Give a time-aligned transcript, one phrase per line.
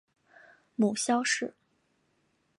[0.73, 1.53] 母萧氏。